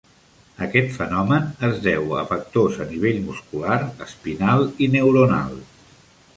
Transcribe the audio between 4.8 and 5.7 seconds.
i neuronal.